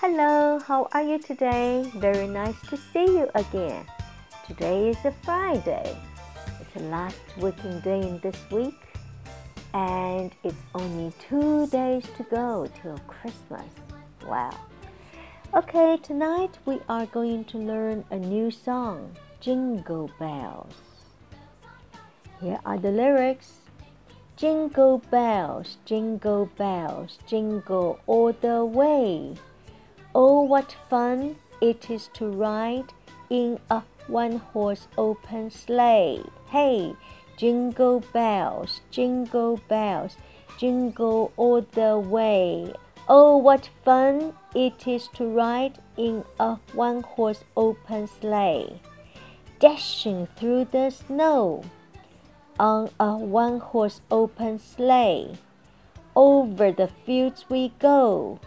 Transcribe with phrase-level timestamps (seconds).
[0.00, 1.90] Hello, how are you today?
[1.96, 3.84] Very nice to see you again.
[4.46, 5.98] Today is a Friday.
[6.60, 8.78] It's the last working day in this week,
[9.74, 13.66] and it's only two days to go till Christmas.
[14.24, 14.56] Wow.
[15.52, 20.74] Okay, tonight we are going to learn a new song, Jingle Bells.
[22.40, 23.54] Here are the lyrics.
[24.36, 29.34] Jingle bells, jingle bells, jingle all the way.
[30.14, 32.92] Oh, what fun it is to ride
[33.28, 36.22] in a one horse open sleigh.
[36.48, 36.94] Hey,
[37.36, 40.16] jingle bells, jingle bells,
[40.58, 42.72] jingle all the way.
[43.08, 48.80] Oh, what fun it is to ride in a one horse open sleigh,
[49.60, 51.64] dashing through the snow
[52.58, 55.36] on a one horse open sleigh.
[56.16, 58.40] Over the fields we go,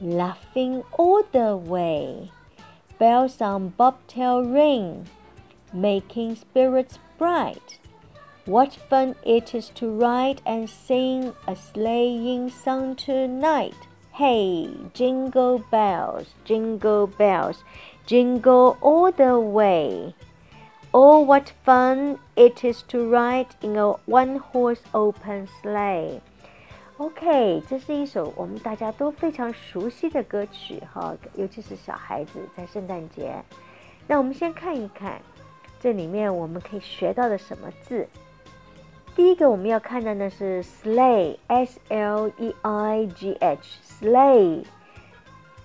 [0.00, 2.30] laughing all the way.
[2.98, 5.08] Bells on bobtail ring,
[5.72, 7.78] making spirits bright.
[8.46, 13.74] What fun it is to ride and sing a sleighing song tonight.
[14.12, 17.64] Hey, jingle bells, jingle bells,
[18.06, 20.14] jingle all the way.
[20.92, 26.20] Oh, what fun it is to ride in a one-horse open sleigh.
[26.98, 33.34] OK，这是一首我们大家都非常熟悉的歌曲哈，尤其是小孩子在圣诞节。
[34.06, 35.20] 那我们先看一看
[35.80, 38.06] 这里面我们可以学到的什么字。
[39.16, 44.64] 第一个我们要看的呢是 sleigh，s l e i g h，sleigh。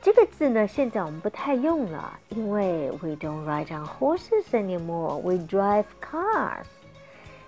[0.00, 5.18] 这个字呢，现在我们不太用了，因为 we don't ride on horses anymore.
[5.18, 6.64] We drive cars.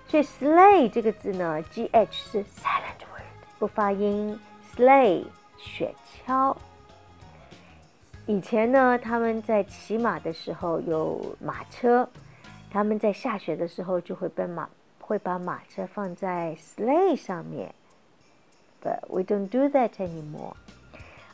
[0.07, 3.01] 所以 sleigh 这个字呢，g h 是 silent
[3.63, 4.37] 不发音。
[4.75, 5.23] sleigh
[5.57, 5.95] 雪
[6.27, 6.53] 橇。
[8.25, 12.09] 以前呢，他们在骑马的时候有马车，
[12.69, 17.73] 他们在下雪的时候就会把马会把马车放在 sleigh 上面。
[18.83, 20.55] But we don't do that anymore.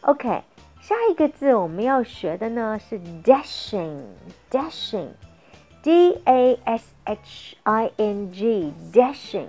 [0.02, 0.44] OK。
[0.82, 9.48] 下一个字我们要学的呢是 dashing，dashing，d a s h i n g，dashing。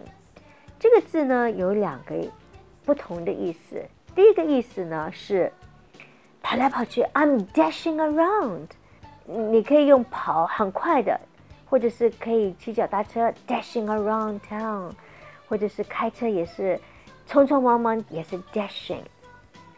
[0.79, 2.27] 这个字呢有两个
[2.91, 3.87] 不同的意思。
[4.17, 5.53] 第一个意思呢是
[6.43, 8.67] 跑来跑去，I'm dashing around。
[9.25, 11.21] 你可以用跑很快的，
[11.67, 14.91] 或者是可以骑脚踏车 dashing around town，
[15.49, 16.81] 或者是开车也是
[17.29, 19.05] 匆匆忙忙也是 dashing，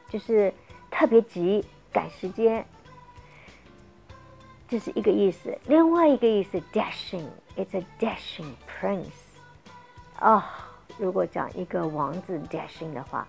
[0.08, 0.50] 就是。
[0.94, 2.64] 特别急，赶时间，
[4.68, 5.58] 这是一个意思。
[5.66, 9.06] 另外一个意思，dashing，it's a dashing prince。
[10.20, 10.44] 哦，
[11.02, 13.26] 如果讲一个王子点心的话，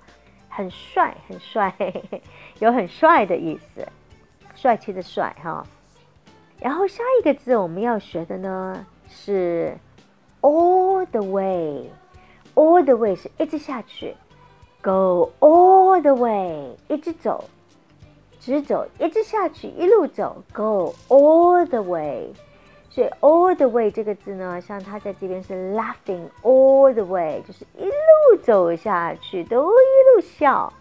[0.48, 1.74] 很帅，很帅，
[2.62, 3.84] 有很帅的意思，
[4.54, 5.66] 帅气的帅哈。
[6.60, 9.76] 然后下一个字我们要学的呢是
[10.42, 14.16] all the way，all the way 是一直下去。
[14.84, 17.46] Go all the way，一直走，
[18.40, 20.44] 直走，一直下去，一路走。
[20.54, 22.32] Go all the way，
[22.94, 30.72] 所以 all the way 这个字呢，像它在这边是 laughing all the way，就是一路走下去，都一路笑。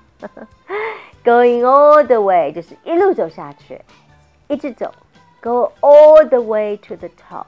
[1.24, 3.80] Going all the way 就是一路走下去，
[4.46, 4.92] 一直走。
[5.40, 7.46] Go all the way to the top，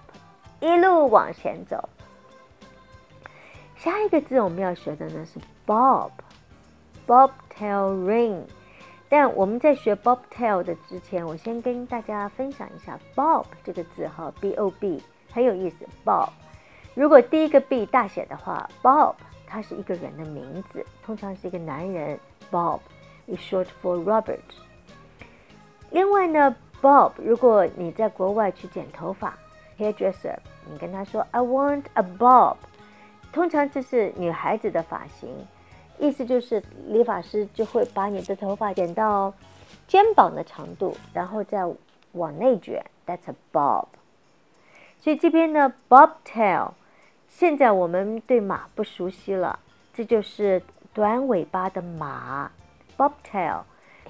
[0.60, 1.86] 一路往前走。
[3.76, 6.10] 下一个字我们要学的呢是 Bob。
[7.06, 8.44] Bobtail ring，
[9.16, 15.00] 但我们在学 bobtail 的之前，我先跟大家分享一下 Bob 这个字哈，B O B
[15.32, 15.86] 很有意思。
[16.04, 16.30] Bob，
[16.94, 19.14] 如果第一个 B 大写的话，Bob
[19.46, 22.18] 它是一个人的名字，通常是一个男人。
[22.50, 22.80] Bob
[23.28, 24.40] is short for Robert。
[25.92, 29.38] 另外呢，Bob，如果你在国外去剪头发
[29.78, 30.34] ，hairdresser，
[30.68, 32.56] 你跟他说 I want a bob，
[33.32, 35.46] 通常这是女孩子的发型。
[35.98, 39.32] 意思就是理发师就会把你的头发剪到
[39.86, 41.60] 肩膀的长度，然后再
[42.12, 42.84] 往内卷。
[43.06, 43.86] That's a bob。
[44.98, 46.72] 所以这边呢，bobtail。
[47.28, 49.58] 现在我们对马不熟悉了，
[49.92, 50.62] 这就是
[50.92, 52.50] 短尾巴的马
[52.96, 53.62] ，bobtail。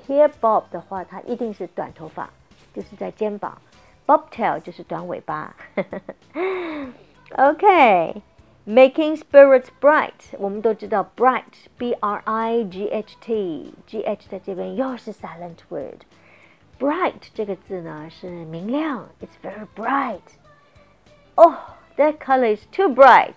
[0.06, 2.30] Here bob 的话，它一定是短头发，
[2.74, 3.60] 就是在肩膀。
[4.06, 5.56] bobtail 就是短尾巴。
[7.36, 8.22] OK。
[8.65, 20.21] Making spirits bright，我们都知道 bright，b r i g h t，g h 在这边又是 silent word。bright 这个字呢是明亮，it's very bright。
[21.35, 21.55] 哦，
[21.97, 23.33] that color is too bright，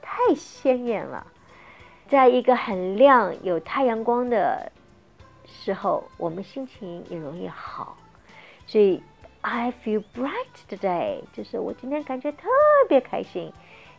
[0.00, 1.26] 太鲜艳了。
[2.06, 4.70] 在一个很亮、有太阳光的
[5.44, 7.96] 时候，我们心情也容易好。
[8.66, 9.02] 所以，
[9.40, 12.48] I feel bright today，就是我今天感觉特
[12.88, 13.52] 别开心。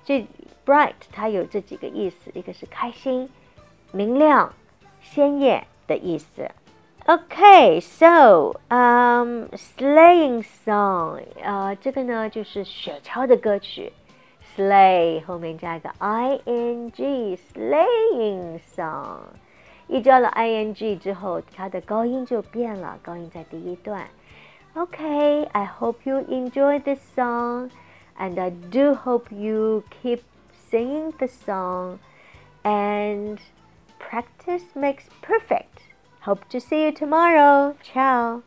[0.05, 0.27] 所以
[0.67, 3.29] ，bright 它有这几个意思，一个是开心、
[3.91, 4.53] 明亮、
[5.01, 6.51] 鲜艳的意思。
[7.07, 13.93] OK，so um, sleighing song，呃，这个呢就是雪橇的歌曲
[14.57, 19.19] ，sleigh 后面加一个 i n g，sleighing song。
[19.87, 24.09] 一加了 i n g 之后，它的高音就变了，高音在第一段。
[24.73, 27.71] OK，I hope you enjoy this song,
[28.19, 30.23] and I do hope you keep
[30.71, 32.01] singing the song,
[32.65, 33.39] and
[33.99, 35.81] practice makes perfect.
[36.21, 37.77] Hope to see you tomorrow.
[37.83, 38.43] Ciao.